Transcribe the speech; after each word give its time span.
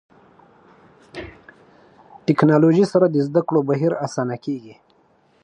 ټکنالوژي 2.25 2.85
سره 2.93 3.05
د 3.09 3.15
زده 3.27 3.41
کړو 3.47 3.61
بهیر 3.69 3.93
اسانه 4.05 4.35
کېږي. 4.45 4.75